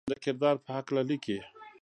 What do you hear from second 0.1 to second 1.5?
د کردار پۀ حقله ليکي: